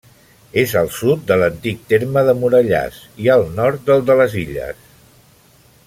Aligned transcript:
És 0.59 0.71
al 0.79 0.87
sud 0.95 1.27
de 1.31 1.37
l'antic 1.41 1.83
terme 1.93 2.23
de 2.29 2.35
Morellàs 2.39 2.97
i 3.27 3.31
al 3.35 3.47
nord 3.61 3.87
del 3.91 4.05
de 4.09 4.17
les 4.23 4.37
Illes. 4.47 4.83